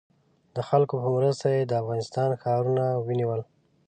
[0.55, 3.41] د خلکو په مرسته یې د افغانستان ښارونه ونیول.